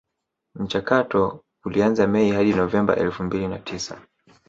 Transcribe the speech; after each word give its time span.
Mchakato 0.55 1.43
ulianza 1.65 2.07
Mei 2.07 2.29
hadi 2.31 2.53
Novemba 2.53 2.95
elfu 2.95 3.23
mbili 3.23 3.47
na 3.47 3.59
tisa 3.59 4.01